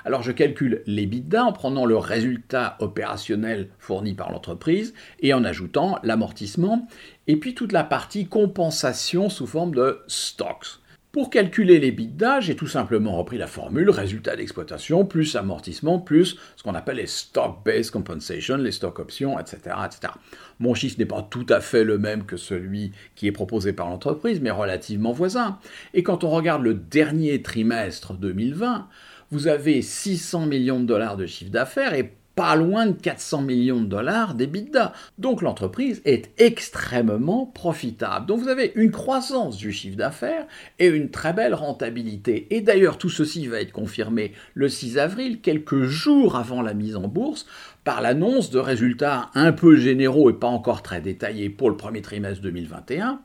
Alors 0.05 0.21
je 0.21 0.31
calcule 0.31 0.83
l'EBITDA 0.85 1.45
en 1.45 1.53
prenant 1.53 1.85
le 1.85 1.97
résultat 1.97 2.75
opérationnel 2.79 3.69
fourni 3.79 4.13
par 4.13 4.31
l'entreprise 4.31 4.93
et 5.19 5.33
en 5.33 5.43
ajoutant 5.43 5.97
l'amortissement 6.03 6.87
et 7.27 7.37
puis 7.37 7.55
toute 7.55 7.71
la 7.71 7.83
partie 7.83 8.27
compensation 8.27 9.29
sous 9.29 9.47
forme 9.47 9.73
de 9.73 10.01
stocks. 10.07 10.82
Pour 11.13 11.29
calculer 11.29 11.75
les 11.75 11.91
l'EBITDA, 11.91 12.39
j'ai 12.39 12.55
tout 12.55 12.65
simplement 12.65 13.15
repris 13.15 13.37
la 13.37 13.45
formule 13.45 13.91
résultat 13.91 14.35
d'exploitation 14.35 15.05
plus 15.05 15.35
amortissement 15.35 15.99
plus 15.99 16.39
ce 16.55 16.63
qu'on 16.63 16.73
appelle 16.73 16.95
les 16.95 17.05
stock-based 17.05 17.91
compensation, 17.91 18.57
les 18.57 18.71
stock 18.71 18.97
options, 18.97 19.39
etc., 19.39 19.75
etc. 19.85 20.11
Mon 20.59 20.73
chiffre 20.73 20.95
n'est 20.97 21.05
pas 21.05 21.21
tout 21.21 21.45
à 21.49 21.61
fait 21.61 21.83
le 21.83 21.99
même 21.99 22.25
que 22.25 22.35
celui 22.35 22.93
qui 23.13 23.27
est 23.27 23.31
proposé 23.31 23.73
par 23.73 23.91
l'entreprise, 23.91 24.41
mais 24.41 24.49
relativement 24.49 25.11
voisin. 25.11 25.59
Et 25.93 26.01
quand 26.01 26.23
on 26.23 26.31
regarde 26.31 26.63
le 26.63 26.73
dernier 26.73 27.43
trimestre 27.43 28.15
2020, 28.15 28.87
vous 29.29 29.45
avez 29.45 29.83
600 29.83 30.47
millions 30.47 30.79
de 30.79 30.87
dollars 30.87 31.15
de 31.15 31.27
chiffre 31.27 31.51
d'affaires 31.51 31.93
et 31.93 32.11
pas 32.35 32.55
loin 32.55 32.87
de 32.87 32.93
400 32.93 33.41
millions 33.43 33.81
de 33.81 33.87
dollars 33.87 34.33
d'EBITDA. 34.33 34.93
Donc 35.17 35.41
l'entreprise 35.41 36.01
est 36.05 36.31
extrêmement 36.39 37.45
profitable. 37.45 38.25
Donc 38.25 38.39
vous 38.39 38.47
avez 38.49 38.71
une 38.75 38.91
croissance 38.91 39.57
du 39.57 39.71
chiffre 39.71 39.97
d'affaires 39.97 40.47
et 40.79 40.87
une 40.87 41.09
très 41.09 41.33
belle 41.33 41.53
rentabilité. 41.53 42.47
Et 42.49 42.61
d'ailleurs 42.61 42.97
tout 42.97 43.09
ceci 43.09 43.47
va 43.47 43.61
être 43.61 43.71
confirmé 43.71 44.33
le 44.53 44.69
6 44.69 44.97
avril, 44.97 45.41
quelques 45.41 45.83
jours 45.83 46.35
avant 46.35 46.61
la 46.61 46.73
mise 46.73 46.95
en 46.95 47.07
bourse, 47.07 47.45
par 47.83 48.01
l'annonce 48.01 48.49
de 48.49 48.59
résultats 48.59 49.29
un 49.35 49.51
peu 49.51 49.75
généraux 49.75 50.29
et 50.29 50.33
pas 50.33 50.47
encore 50.47 50.81
très 50.81 51.01
détaillés 51.01 51.49
pour 51.49 51.69
le 51.69 51.77
premier 51.77 52.01
trimestre 52.01 52.41
2021 52.41 53.19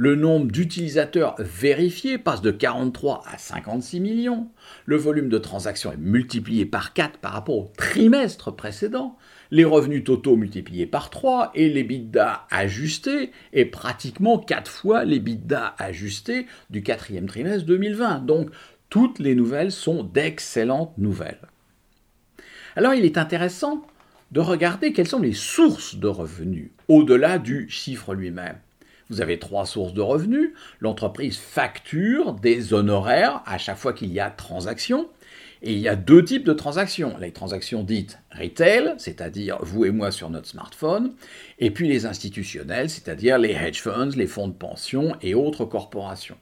le 0.00 0.14
nombre 0.14 0.50
d'utilisateurs 0.50 1.34
vérifiés 1.38 2.16
passe 2.16 2.40
de 2.40 2.50
43 2.50 3.22
à 3.30 3.36
56 3.36 4.00
millions. 4.00 4.48
Le 4.86 4.96
volume 4.96 5.28
de 5.28 5.36
transactions 5.36 5.92
est 5.92 5.98
multiplié 5.98 6.64
par 6.64 6.94
4 6.94 7.18
par 7.18 7.34
rapport 7.34 7.58
au 7.58 7.70
trimestre 7.76 8.50
précédent. 8.50 9.18
Les 9.50 9.66
revenus 9.66 10.02
totaux 10.04 10.36
multipliés 10.36 10.86
par 10.86 11.10
3 11.10 11.50
et 11.54 11.68
l'EBITDA 11.68 12.46
ajusté 12.50 13.30
est 13.52 13.66
pratiquement 13.66 14.38
4 14.38 14.70
fois 14.70 15.04
l'EBITDA 15.04 15.74
ajusté 15.76 16.46
du 16.70 16.82
quatrième 16.82 17.26
trimestre 17.26 17.66
2020. 17.66 18.20
Donc 18.20 18.48
toutes 18.88 19.18
les 19.18 19.34
nouvelles 19.34 19.70
sont 19.70 20.02
d'excellentes 20.02 20.96
nouvelles. 20.96 21.46
Alors 22.74 22.94
il 22.94 23.04
est 23.04 23.18
intéressant 23.18 23.86
de 24.30 24.40
regarder 24.40 24.94
quelles 24.94 25.08
sont 25.08 25.20
les 25.20 25.34
sources 25.34 25.96
de 25.96 26.08
revenus 26.08 26.70
au-delà 26.88 27.38
du 27.38 27.68
chiffre 27.68 28.14
lui-même. 28.14 28.56
Vous 29.10 29.20
avez 29.20 29.38
trois 29.38 29.66
sources 29.66 29.92
de 29.92 30.00
revenus. 30.00 30.52
L'entreprise 30.80 31.36
facture 31.36 32.32
des 32.34 32.72
honoraires 32.72 33.42
à 33.44 33.58
chaque 33.58 33.76
fois 33.76 33.92
qu'il 33.92 34.12
y 34.12 34.20
a 34.20 34.30
transaction. 34.30 35.08
Et 35.62 35.72
il 35.74 35.80
y 35.80 35.88
a 35.88 35.96
deux 35.96 36.24
types 36.24 36.44
de 36.44 36.54
transactions. 36.54 37.16
Les 37.18 37.32
transactions 37.32 37.82
dites 37.82 38.18
retail, 38.30 38.94
c'est-à-dire 38.96 39.58
vous 39.60 39.84
et 39.84 39.90
moi 39.90 40.10
sur 40.10 40.30
notre 40.30 40.46
smartphone, 40.46 41.12
et 41.58 41.70
puis 41.70 41.86
les 41.86 42.06
institutionnelles, 42.06 42.88
c'est-à-dire 42.88 43.38
les 43.38 43.50
hedge 43.50 43.80
funds, 43.80 44.16
les 44.16 44.26
fonds 44.26 44.48
de 44.48 44.54
pension 44.54 45.16
et 45.20 45.34
autres 45.34 45.66
corporations. 45.66 46.38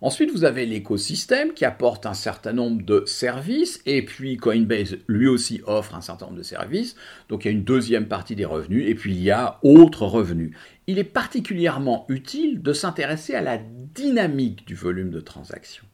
Ensuite, 0.00 0.30
vous 0.30 0.44
avez 0.44 0.64
l'écosystème 0.64 1.54
qui 1.54 1.64
apporte 1.64 2.06
un 2.06 2.14
certain 2.14 2.52
nombre 2.52 2.82
de 2.82 3.02
services, 3.06 3.80
et 3.84 4.04
puis 4.04 4.36
Coinbase 4.36 4.96
lui 5.08 5.26
aussi 5.26 5.60
offre 5.66 5.94
un 5.96 6.00
certain 6.00 6.26
nombre 6.26 6.38
de 6.38 6.44
services. 6.44 6.94
Donc 7.28 7.44
il 7.44 7.48
y 7.48 7.50
a 7.50 7.52
une 7.52 7.64
deuxième 7.64 8.06
partie 8.06 8.36
des 8.36 8.44
revenus, 8.44 8.88
et 8.88 8.94
puis 8.94 9.12
il 9.12 9.22
y 9.22 9.32
a 9.32 9.58
autres 9.62 10.06
revenus. 10.06 10.56
Il 10.86 10.98
est 10.98 11.04
particulièrement 11.04 12.06
utile 12.08 12.62
de 12.62 12.72
s'intéresser 12.72 13.34
à 13.34 13.40
la 13.40 13.58
dynamique 13.58 14.66
du 14.66 14.74
volume 14.74 15.10
de 15.10 15.20
transactions. 15.20 15.84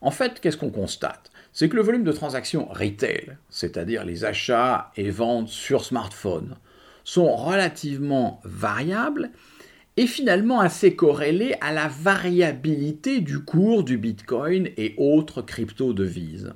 En 0.00 0.10
fait, 0.10 0.40
qu'est-ce 0.40 0.56
qu'on 0.56 0.70
constate? 0.70 1.30
C'est 1.52 1.68
que 1.68 1.76
le 1.76 1.82
volume 1.82 2.04
de 2.04 2.12
transactions 2.12 2.68
retail, 2.68 3.36
c'est-à-dire 3.50 4.04
les 4.04 4.24
achats 4.24 4.90
et 4.96 5.10
ventes 5.10 5.48
sur 5.48 5.84
smartphone, 5.84 6.56
sont 7.04 7.34
relativement 7.34 8.40
variables 8.44 9.30
est 9.96 10.06
finalement 10.06 10.60
assez 10.60 10.94
corrélé 10.94 11.54
à 11.60 11.72
la 11.72 11.88
variabilité 11.88 13.20
du 13.20 13.40
cours 13.40 13.84
du 13.84 13.98
Bitcoin 13.98 14.70
et 14.76 14.94
autres 14.96 15.42
crypto-devises. 15.42 16.52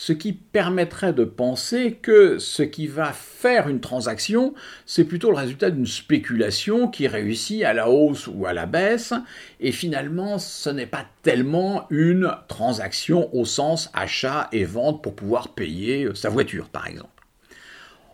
Ce 0.00 0.12
qui 0.12 0.32
permettrait 0.32 1.12
de 1.12 1.24
penser 1.24 1.98
que 2.00 2.38
ce 2.38 2.62
qui 2.62 2.86
va 2.86 3.12
faire 3.12 3.68
une 3.68 3.80
transaction, 3.80 4.54
c'est 4.86 5.02
plutôt 5.02 5.32
le 5.32 5.36
résultat 5.36 5.70
d'une 5.70 5.86
spéculation 5.86 6.86
qui 6.86 7.08
réussit 7.08 7.64
à 7.64 7.72
la 7.72 7.90
hausse 7.90 8.28
ou 8.28 8.46
à 8.46 8.52
la 8.52 8.66
baisse, 8.66 9.12
et 9.58 9.72
finalement 9.72 10.38
ce 10.38 10.70
n'est 10.70 10.86
pas 10.86 11.04
tellement 11.22 11.86
une 11.90 12.32
transaction 12.46 13.28
au 13.34 13.44
sens 13.44 13.90
achat 13.92 14.48
et 14.52 14.64
vente 14.64 15.02
pour 15.02 15.16
pouvoir 15.16 15.48
payer 15.48 16.08
sa 16.14 16.28
voiture 16.28 16.68
par 16.68 16.86
exemple. 16.86 17.10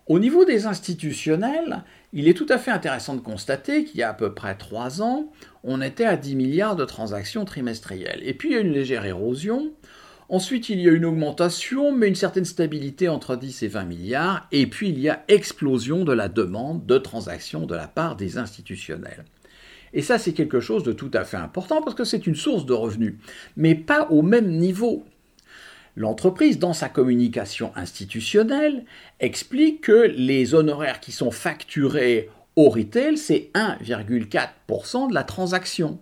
Au 0.06 0.18
niveau 0.18 0.46
des 0.46 0.66
institutionnels, 0.66 1.82
il 2.14 2.28
est 2.28 2.34
tout 2.34 2.46
à 2.48 2.58
fait 2.58 2.70
intéressant 2.70 3.16
de 3.16 3.20
constater 3.20 3.84
qu'il 3.84 3.98
y 3.98 4.02
a 4.04 4.10
à 4.10 4.14
peu 4.14 4.32
près 4.32 4.54
trois 4.54 5.02
ans, 5.02 5.32
on 5.64 5.82
était 5.82 6.04
à 6.04 6.16
10 6.16 6.36
milliards 6.36 6.76
de 6.76 6.84
transactions 6.84 7.44
trimestrielles. 7.44 8.20
Et 8.24 8.34
puis 8.34 8.50
il 8.50 8.52
y 8.54 8.56
a 8.56 8.60
une 8.60 8.72
légère 8.72 9.04
érosion. 9.04 9.72
Ensuite, 10.28 10.70
il 10.70 10.80
y 10.80 10.88
a 10.88 10.92
une 10.92 11.04
augmentation, 11.04 11.92
mais 11.92 12.08
une 12.08 12.14
certaine 12.14 12.46
stabilité 12.46 13.08
entre 13.08 13.36
10 13.36 13.64
et 13.64 13.68
20 13.68 13.84
milliards. 13.84 14.46
Et 14.52 14.66
puis, 14.66 14.88
il 14.88 14.98
y 14.98 15.10
a 15.10 15.22
explosion 15.28 16.04
de 16.04 16.14
la 16.14 16.28
demande 16.28 16.86
de 16.86 16.96
transactions 16.96 17.66
de 17.66 17.74
la 17.74 17.88
part 17.88 18.16
des 18.16 18.38
institutionnels. 18.38 19.26
Et 19.92 20.00
ça, 20.00 20.18
c'est 20.18 20.32
quelque 20.32 20.60
chose 20.60 20.82
de 20.82 20.92
tout 20.92 21.10
à 21.12 21.24
fait 21.24 21.36
important 21.36 21.82
parce 21.82 21.94
que 21.94 22.04
c'est 22.04 22.26
une 22.26 22.34
source 22.34 22.64
de 22.64 22.72
revenus, 22.72 23.14
mais 23.56 23.74
pas 23.74 24.08
au 24.10 24.22
même 24.22 24.50
niveau. 24.50 25.04
L'entreprise, 25.96 26.58
dans 26.58 26.72
sa 26.72 26.88
communication 26.88 27.72
institutionnelle, 27.76 28.84
explique 29.20 29.82
que 29.82 30.12
les 30.16 30.54
honoraires 30.54 31.00
qui 31.00 31.12
sont 31.12 31.30
facturés 31.30 32.30
au 32.56 32.68
retail, 32.68 33.16
c'est 33.16 33.50
1,4% 33.54 35.08
de 35.08 35.14
la 35.14 35.24
transaction. 35.24 35.98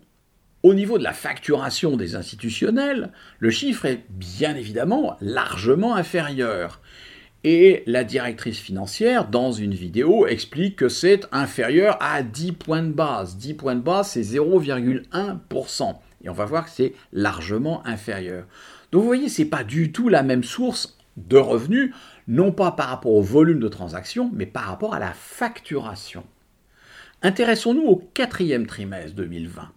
Au 0.62 0.75
niveau 0.75 0.96
de 0.96 1.02
la 1.02 1.12
facturation 1.12 1.96
des 1.96 2.14
institutionnels, 2.14 3.11
le 3.38 3.50
chiffre 3.50 3.84
est 3.84 4.04
bien 4.11 4.54
évidemment 4.54 5.16
largement 5.20 5.94
inférieur. 5.94 6.80
Et 7.44 7.82
la 7.87 8.04
directrice 8.04 8.61
financière, 8.61 9.26
dans 9.26 9.50
une 9.50 9.75
vidéo, 9.75 10.26
explique 10.28 10.76
que 10.76 10.88
c'est 10.88 11.26
inférieur 11.32 11.99
à 12.00 12.22
10 12.22 12.52
points 12.52 12.82
de 12.82 12.92
base. 12.92 13.37
10 13.37 13.54
points 13.54 13.75
de 13.75 13.80
base, 13.80 14.11
c'est 14.11 14.22
0,1%. 14.22 15.94
Et 16.25 16.28
on 16.28 16.34
va 16.34 16.44
voir 16.44 16.66
que 16.66 16.70
c'est 16.70 16.94
largement 17.12 17.84
inférieur. 17.84 18.46
Donc 18.92 19.00
vous 19.00 19.06
voyez, 19.06 19.28
ce 19.28 19.42
n'est 19.42 19.49
pas 19.49 19.64
du 19.64 19.90
tout 19.90 20.08
la 20.08 20.22
même 20.22 20.44
source 20.44 20.99
de 21.16 21.38
revenus, 21.38 21.94
non 22.28 22.52
pas 22.52 22.72
par 22.72 22.88
rapport 22.88 23.12
au 23.12 23.22
volume 23.22 23.58
de 23.58 23.68
transactions, 23.68 24.30
mais 24.32 24.46
par 24.46 24.64
rapport 24.64 24.94
à 24.94 24.99
la 24.99 25.12
facturation. 25.12 26.25
Intéressons-nous 27.22 27.82
au 27.82 27.96
quatrième 27.96 28.66
trimestre 28.66 29.14
2020. 29.14 29.70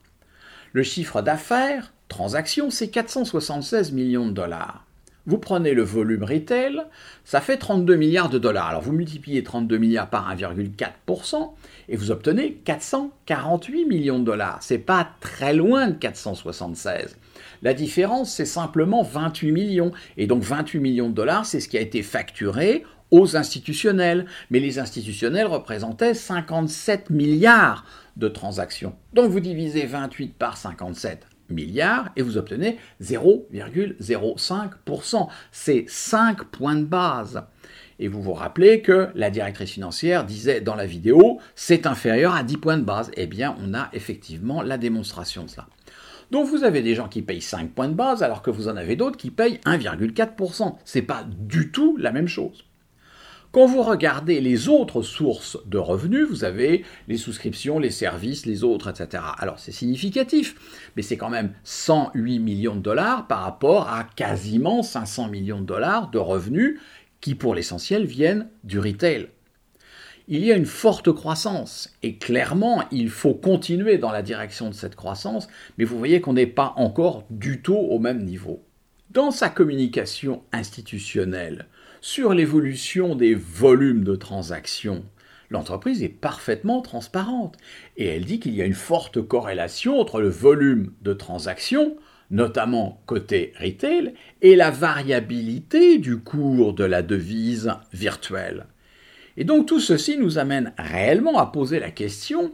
Le 0.74 0.84
chiffre 0.84 1.22
d'affaires, 1.22 1.94
transactions, 2.10 2.70
c'est 2.70 2.90
476 2.90 3.94
millions 3.94 4.28
de 4.28 4.34
dollars. 4.34 4.85
Vous 5.28 5.40
prenez 5.40 5.74
le 5.74 5.82
volume 5.82 6.24
retail, 6.24 6.82
ça 7.24 7.42
fait 7.42 7.58
32 7.58 7.96
milliards 7.96 8.30
de 8.30 8.38
dollars. 8.38 8.68
Alors 8.68 8.82
vous 8.82 8.92
multipliez 8.92 9.42
32 9.42 9.78
milliards 9.78 10.10
par 10.10 10.32
1,4% 10.36 11.52
et 11.90 11.96
vous 11.96 12.12
obtenez 12.12 12.54
448 12.64 13.86
millions 13.86 14.20
de 14.20 14.24
dollars. 14.24 14.60
C'est 14.62 14.78
pas 14.78 15.10
très 15.22 15.54
loin 15.54 15.88
de 15.88 15.96
476. 15.96 17.18
La 17.64 17.74
différence, 17.74 18.32
c'est 18.32 18.46
simplement 18.46 19.02
28 19.02 19.52
millions. 19.52 19.92
Et 20.18 20.28
donc 20.28 20.44
28 20.44 20.80
millions 20.80 21.10
de 21.10 21.16
dollars, 21.16 21.48
c'est 21.48 21.60
ce 21.60 21.70
qui 21.70 21.78
a 21.78 21.82
été 21.82 22.04
facturé 22.04 22.84
aux 23.10 23.36
institutionnels. 23.36 24.28
Mais 24.52 24.60
les 24.60 24.78
institutionnels 24.78 25.48
représentaient 25.48 26.14
57 26.14 27.10
milliards 27.10 27.86
de 28.18 28.28
transactions. 28.28 28.96
Donc 29.14 29.32
vous 29.32 29.40
divisez 29.40 29.88
28 29.88 30.36
par 30.36 30.58
57 30.58 31.26
milliards 31.50 32.12
et 32.16 32.22
vous 32.22 32.38
obtenez 32.38 32.78
0,05%. 33.02 35.28
C'est 35.52 35.86
5 35.88 36.44
points 36.46 36.76
de 36.76 36.86
base. 36.86 37.44
Et 38.00 38.08
vous 38.08 38.22
vous 38.22 38.34
rappelez 38.34 38.82
que 38.82 39.10
la 39.16 39.30
directrice 39.30 39.72
financière 39.72 40.26
disait 40.26 40.62
dans 40.62 40.76
la 40.76 40.86
vidéo, 40.86 41.40
c'est 41.56 41.88
inférieur 41.88 42.36
à 42.36 42.44
10 42.44 42.58
points 42.58 42.78
de 42.78 42.84
base. 42.84 43.12
Eh 43.16 43.28
bien, 43.28 43.56
on 43.64 43.74
a 43.74 43.90
effectivement 43.94 44.62
la 44.62 44.78
démonstration 44.78 45.46
de 45.46 45.50
cela. 45.50 45.68
Donc 46.32 46.48
vous 46.48 46.64
avez 46.64 46.82
des 46.82 46.96
gens 46.96 47.08
qui 47.08 47.22
payent 47.22 47.42
5 47.42 47.72
points 47.72 47.88
de 47.88 47.94
base 47.94 48.24
alors 48.24 48.42
que 48.42 48.50
vous 48.50 48.68
en 48.68 48.76
avez 48.76 48.96
d'autres 48.96 49.18
qui 49.18 49.32
payent 49.32 49.60
1,4%. 49.66 50.76
C'est 50.84 51.04
pas 51.04 51.26
du 51.26 51.72
tout 51.72 51.96
la 51.98 52.12
même 52.12 52.28
chose. 52.28 52.66
Quand 53.56 53.68
vous 53.68 53.84
regardez 53.84 54.42
les 54.42 54.68
autres 54.68 55.02
sources 55.02 55.58
de 55.66 55.78
revenus, 55.78 56.28
vous 56.28 56.44
avez 56.44 56.84
les 57.08 57.16
souscriptions, 57.16 57.80
les 57.80 57.90
services, 57.90 58.46
les 58.46 58.66
autres, 58.66 58.90
etc. 58.90 59.24
Alors 59.38 59.60
c'est 59.60 59.72
significatif, 59.72 60.56
mais 60.98 61.02
c'est 61.02 61.16
quand 61.16 61.30
même 61.30 61.54
108 61.64 62.40
millions 62.40 62.76
de 62.76 62.82
dollars 62.82 63.28
par 63.28 63.44
rapport 63.44 63.88
à 63.88 64.04
quasiment 64.04 64.84
500 64.84 65.30
millions 65.30 65.62
de 65.62 65.66
dollars 65.66 66.12
de 66.12 66.18
revenus 66.18 66.82
qui 67.22 67.34
pour 67.34 67.56
l'essentiel 67.56 68.06
viennent 68.06 68.50
du 68.66 68.78
retail. 68.78 69.30
Il 70.28 70.44
y 70.44 70.52
a 70.52 70.58
une 70.58 70.66
forte 70.66 71.14
croissance 71.14 71.94
et 72.04 72.18
clairement 72.18 72.84
il 72.92 73.10
faut 73.10 73.36
continuer 73.36 73.98
dans 73.98 74.12
la 74.12 74.22
direction 74.22 74.68
de 74.70 74.76
cette 74.76 74.98
croissance, 74.98 75.48
mais 75.78 75.86
vous 75.86 75.98
voyez 75.98 76.20
qu'on 76.20 76.34
n'est 76.34 76.46
pas 76.46 76.74
encore 76.76 77.24
du 77.30 77.62
tout 77.62 77.74
au 77.74 78.00
même 78.00 78.26
niveau. 78.26 78.62
Dans 79.12 79.32
sa 79.32 79.48
communication 79.48 80.44
institutionnelle, 80.52 81.68
sur 82.06 82.36
l'évolution 82.36 83.16
des 83.16 83.34
volumes 83.34 84.04
de 84.04 84.16
transactions, 84.16 85.04
l'entreprise 85.50 86.04
est 86.04 86.10
parfaitement 86.10 86.84
transparente 86.84 87.58
et 87.98 88.06
elle 88.06 88.26
dit 88.26 88.40
qu'il 88.40 88.54
y 88.54 88.62
a 88.62 88.66
une 88.66 88.76
forte 88.76 89.20
corrélation 89.24 90.00
entre 90.00 90.22
le 90.22 90.30
volume 90.30 90.94
de 91.02 91.14
transactions, 91.14 91.98
notamment 92.30 93.02
côté 93.08 93.54
retail, 93.60 94.14
et 94.44 94.56
la 94.56 94.70
variabilité 94.70 95.98
du 95.98 96.20
cours 96.20 96.74
de 96.74 96.84
la 96.84 97.02
devise 97.02 97.74
virtuelle. 97.92 98.68
Et 99.36 99.44
donc 99.44 99.66
tout 99.66 99.80
ceci 99.80 100.20
nous 100.20 100.38
amène 100.38 100.74
réellement 100.78 101.40
à 101.40 101.48
poser 101.48 101.80
la 101.80 101.90
question 101.90 102.54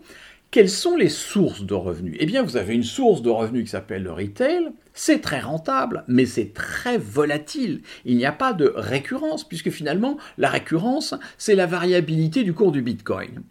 quelles 0.50 0.70
sont 0.70 0.96
les 0.96 1.10
sources 1.10 1.64
de 1.64 1.74
revenus? 1.74 2.18
Eh 2.20 2.26
bien, 2.26 2.44
vous 2.44 2.58
avez 2.58 2.74
une 2.74 2.84
source 2.84 3.22
de 3.22 3.30
revenus 3.30 3.64
qui 3.64 3.72
s'appelle 3.72 4.04
le 4.04 4.12
retail. 4.12 4.72
C'est 4.94 5.22
très 5.22 5.40
rentable, 5.40 6.04
mais 6.08 6.26
c'est 6.26 6.54
très 6.54 6.98
volatile. 6.98 7.82
Il 8.06 8.18
n'y 8.18 8.26
a 8.26 8.32
pas 8.32 8.54
de 8.54 8.74
récurrence, 8.76 9.48
puisque 9.48 9.70
finalement, 9.70 10.18
la 10.38 10.50
récurrence, 10.50 11.14
c'est 11.38 11.56
la 11.56 11.66
variabilité 11.66 12.44
du 12.44 12.54
cours 12.54 12.72
du 12.72 12.82
Bitcoin. 12.82 13.44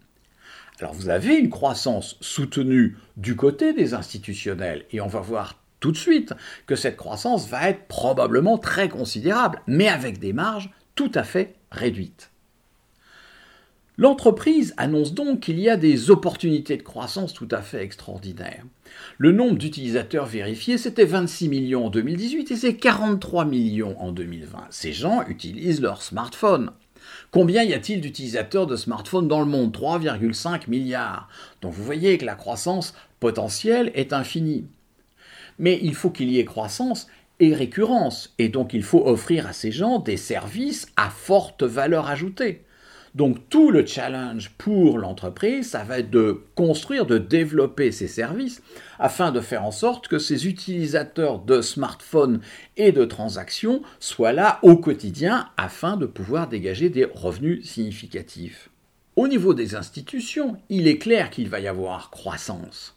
Alors, 0.81 0.95
vous 0.95 1.09
avez 1.09 1.35
une 1.35 1.51
croissance 1.51 2.17
soutenue 2.21 2.97
du 3.17 3.37
côté 3.37 3.73
des 3.73 3.95
institutionnels, 3.95 4.85
et 4.93 5.01
on 5.01 5.09
va 5.09 5.21
voir 5.21 5.57
tout 5.81 5.93
de 5.93 5.97
suite 5.97 6.35
que 6.67 6.77
cette 6.77 6.97
croissance 6.97 7.49
va 7.49 7.69
être 7.69 7.87
probablement 7.87 8.59
très 8.59 8.89
considérable, 8.89 9.63
mais 9.67 9.89
avec 9.89 10.19
des 10.19 10.33
marges 10.33 10.71
tout 10.95 11.13
à 11.15 11.25
fait 11.25 11.55
réduites. 11.71 12.30
L'entreprise 14.01 14.73
annonce 14.79 15.13
donc 15.13 15.41
qu'il 15.41 15.61
y 15.61 15.69
a 15.69 15.77
des 15.77 16.11
opportunités 16.11 16.79
de 16.79 16.83
croissance 16.83 17.35
tout 17.35 17.49
à 17.51 17.61
fait 17.61 17.83
extraordinaires. 17.83 18.65
Le 19.19 19.31
nombre 19.31 19.59
d'utilisateurs 19.59 20.25
vérifiés, 20.25 20.79
c'était 20.79 21.05
26 21.05 21.51
millions 21.51 21.85
en 21.85 21.91
2018 21.91 22.51
et 22.51 22.57
c'est 22.57 22.77
43 22.77 23.45
millions 23.45 24.01
en 24.01 24.11
2020. 24.13 24.69
Ces 24.71 24.95
gens 24.95 25.23
utilisent 25.29 25.83
leur 25.83 26.01
smartphone. 26.01 26.71
Combien 27.31 27.63
y 27.63 27.75
a-t-il 27.75 28.01
d'utilisateurs 28.01 28.67
de 28.67 28.75
smartphones 28.75 29.29
dans 29.29 29.41
le 29.41 29.45
monde? 29.45 29.77
3,5 29.77 30.71
milliards. 30.71 31.29
Donc 31.61 31.75
vous 31.75 31.85
voyez 31.85 32.17
que 32.17 32.25
la 32.25 32.37
croissance 32.37 32.95
potentielle 33.21 33.93
est 33.95 34.15
infinie. 34.15 34.65
Mais 35.59 35.79
il 35.83 35.95
faut 35.95 36.09
qu'il 36.09 36.31
y 36.31 36.39
ait 36.39 36.47
croissance 36.47 37.07
et 37.39 37.55
récurrence, 37.55 38.33
et 38.39 38.49
donc 38.49 38.73
il 38.73 38.83
faut 38.83 39.07
offrir 39.07 39.47
à 39.47 39.53
ces 39.53 39.71
gens 39.71 39.99
des 39.99 40.17
services 40.17 40.87
à 40.97 41.11
forte 41.11 41.65
valeur 41.65 42.09
ajoutée. 42.09 42.65
Donc 43.15 43.49
tout 43.49 43.73
le 43.73 43.85
challenge 43.85 44.51
pour 44.57 44.99
l'entreprise, 44.99 45.71
ça 45.71 45.83
va 45.83 45.99
être 45.99 46.11
de 46.11 46.45
construire, 46.55 47.07
de 47.07 47.19
développer 47.19 47.91
ces 47.91 48.07
services 48.07 48.63
afin 48.99 49.33
de 49.33 49.41
faire 49.41 49.65
en 49.65 49.73
sorte 49.73 50.07
que 50.07 50.19
ces 50.19 50.47
utilisateurs 50.47 51.41
de 51.41 51.61
smartphones 51.61 52.41
et 52.77 52.93
de 52.93 53.05
transactions 53.05 53.83
soient 53.99 54.33
là 54.33 54.61
au 54.63 54.77
quotidien 54.77 55.49
afin 55.57 55.97
de 55.97 56.07
pouvoir 56.07 56.49
dégager 56.49 56.89
des 56.89 57.05
revenus 57.05 57.69
significatifs. 57.69 58.71
Au 59.17 59.27
niveau 59.27 59.55
des 59.55 59.75
institutions, 59.75 60.57
il 60.69 60.87
est 60.87 60.99
clair 60.99 61.31
qu'il 61.31 61.49
va 61.49 61.59
y 61.59 61.67
avoir 61.67 62.11
croissance. 62.11 62.97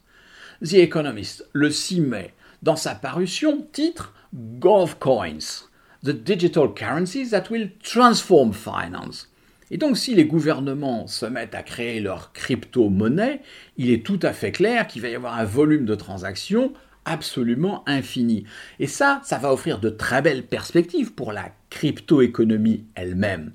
The 0.63 0.75
Economist, 0.75 1.49
le 1.53 1.71
6 1.71 2.01
mai, 2.01 2.33
dans 2.61 2.75
sa 2.75 2.93
parution, 2.93 3.67
titre 3.73 4.13
Gov 4.33 4.97
Coins, 4.99 5.67
The 6.03 6.11
Digital 6.11 6.73
Currencies 6.73 7.31
That 7.31 7.45
Will 7.49 7.71
Transform 7.83 8.53
Finance. 8.53 9.32
Et 9.73 9.77
donc 9.77 9.97
si 9.97 10.13
les 10.13 10.25
gouvernements 10.25 11.07
se 11.07 11.25
mettent 11.25 11.55
à 11.55 11.63
créer 11.63 11.99
leur 11.99 12.31
crypto-monnaie, 12.31 13.41
il 13.75 13.89
est 13.89 14.05
tout 14.05 14.19
à 14.21 14.31
fait 14.31 14.51
clair 14.51 14.85
qu'il 14.85 15.01
va 15.01 15.09
y 15.09 15.15
avoir 15.15 15.35
un 15.35 15.45
volume 15.45 15.85
de 15.85 15.95
transactions 15.95 16.73
absolument 17.05 17.83
infini. 17.87 18.43
Et 18.79 18.85
ça, 18.85 19.19
ça 19.23 19.39
va 19.39 19.51
offrir 19.51 19.79
de 19.79 19.89
très 19.89 20.21
belles 20.21 20.45
perspectives 20.45 21.13
pour 21.13 21.33
la 21.33 21.49
crypto-économie 21.71 22.85
elle-même. 22.93 23.53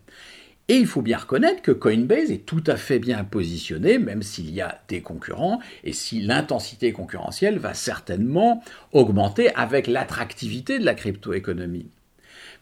Et 0.66 0.78
il 0.78 0.88
faut 0.88 1.02
bien 1.02 1.18
reconnaître 1.18 1.62
que 1.62 1.70
Coinbase 1.70 2.32
est 2.32 2.44
tout 2.44 2.64
à 2.66 2.76
fait 2.76 2.98
bien 2.98 3.22
positionné, 3.22 3.98
même 3.98 4.24
s'il 4.24 4.50
y 4.50 4.60
a 4.60 4.82
des 4.88 5.02
concurrents, 5.02 5.60
et 5.84 5.92
si 5.92 6.20
l'intensité 6.20 6.90
concurrentielle 6.90 7.60
va 7.60 7.74
certainement 7.74 8.64
augmenter 8.90 9.54
avec 9.54 9.86
l'attractivité 9.86 10.80
de 10.80 10.84
la 10.84 10.94
crypto-économie. 10.94 11.86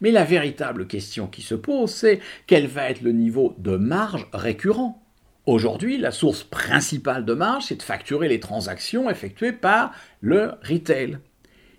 Mais 0.00 0.10
la 0.10 0.24
véritable 0.24 0.86
question 0.86 1.26
qui 1.26 1.42
se 1.42 1.54
pose, 1.54 1.90
c'est 1.90 2.20
quel 2.46 2.66
va 2.66 2.90
être 2.90 3.02
le 3.02 3.12
niveau 3.12 3.54
de 3.58 3.76
marge 3.76 4.26
récurrent 4.32 5.02
Aujourd'hui, 5.46 5.96
la 5.96 6.10
source 6.10 6.42
principale 6.42 7.24
de 7.24 7.32
marge, 7.32 7.66
c'est 7.66 7.76
de 7.76 7.82
facturer 7.82 8.28
les 8.28 8.40
transactions 8.40 9.08
effectuées 9.08 9.52
par 9.52 9.92
le 10.20 10.52
retail. 10.68 11.18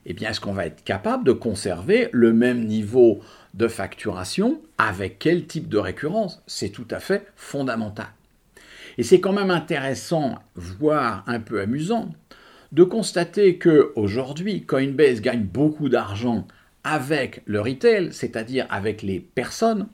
Eh 0.06 0.14
bien, 0.14 0.30
est-ce 0.30 0.40
qu'on 0.40 0.54
va 0.54 0.68
être 0.68 0.86
capable 0.86 1.26
de 1.26 1.34
conserver 1.34 2.08
le 2.14 2.32
même 2.32 2.66
niveau 2.66 3.20
de 3.56 3.68
facturation 3.68 4.62
avec 4.78 5.20
quel 5.20 5.46
type 5.46 5.68
de 5.68 5.78
récurrence? 5.78 6.42
C'est 6.48 6.70
tout 6.70 6.88
à 6.92 7.00
fait 7.00 7.28
fondamental. 7.36 8.08
Et 8.98 9.04
c'est 9.04 9.20
quand 9.20 9.34
même 9.34 9.52
intéressant, 9.52 10.36
voire 10.56 11.26
un 11.28 11.42
peu 11.42 11.60
amusant, 11.60 12.14
de 12.72 12.86
constater 12.86 13.58
que 13.58 13.92
aujourd'hui 13.96 14.64
Coinbase 14.64 15.20
gagne 15.20 15.44
beaucoup 15.44 15.90
d'argent 15.90 16.48
avec 16.88 17.42
le 17.46 17.60
retail, 17.60 18.14
c'est-à-dire 18.14 18.66
avec 18.70 19.02
les 19.02 19.20
personnes, 19.20 19.88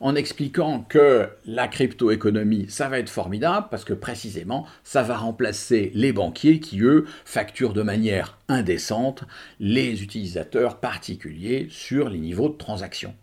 en 0.00 0.14
expliquant 0.14 0.80
que 0.80 1.28
la 1.46 1.68
crypto-économie, 1.68 2.66
ça 2.68 2.88
va 2.88 2.98
être 2.98 3.08
formidable 3.08 3.68
parce 3.70 3.84
que 3.84 3.94
précisément, 3.94 4.66
ça 4.84 5.02
va 5.02 5.16
remplacer 5.16 5.90
les 5.94 6.12
banquiers 6.12 6.60
qui, 6.60 6.82
eux, 6.82 7.06
facturent 7.24 7.72
de 7.72 7.82
manière 7.82 8.38
indécente 8.48 9.24
les 9.58 10.02
utilisateurs 10.02 10.78
particuliers 10.80 11.66
sur 11.70 12.08
les 12.10 12.18
niveaux 12.18 12.48
de 12.48 12.56
transaction. 12.56 13.14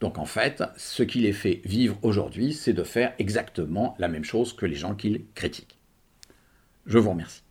Donc 0.00 0.18
en 0.18 0.26
fait, 0.26 0.62
ce 0.76 1.02
qui 1.02 1.20
les 1.20 1.32
fait 1.32 1.60
vivre 1.64 1.98
aujourd'hui, 2.02 2.52
c'est 2.52 2.72
de 2.72 2.84
faire 2.84 3.12
exactement 3.18 3.94
la 3.98 4.08
même 4.08 4.24
chose 4.24 4.52
que 4.52 4.66
les 4.66 4.76
gens 4.76 4.94
qu'ils 4.94 5.22
critiquent. 5.34 5.76
Je 6.86 6.98
vous 6.98 7.10
remercie. 7.10 7.42